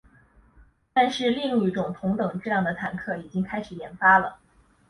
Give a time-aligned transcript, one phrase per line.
[0.93, 4.39] 但是另一种同等重量的坦克已经开始研发了。